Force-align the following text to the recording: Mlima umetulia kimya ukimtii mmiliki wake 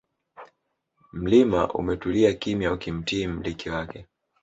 Mlima 1.13 1.73
umetulia 1.73 2.33
kimya 2.33 2.73
ukimtii 2.73 3.27
mmiliki 3.27 3.69
wake 3.69 4.05